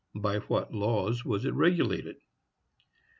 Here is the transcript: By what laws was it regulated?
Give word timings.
By 0.15 0.39
what 0.39 0.73
laws 0.73 1.23
was 1.23 1.45
it 1.45 1.53
regulated? 1.53 2.21